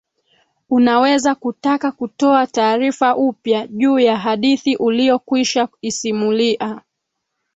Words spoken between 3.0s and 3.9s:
upya